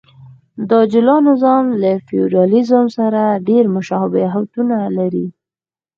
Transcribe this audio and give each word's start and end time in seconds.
دا 0.69 0.79
جلا 0.91 1.15
نظام 1.29 1.65
له 1.81 1.91
فیوډالېزم 2.05 2.85
سره 2.97 3.21
ډېر 3.47 3.63
مشابهتونه 3.75 4.77
لرل. 4.97 5.27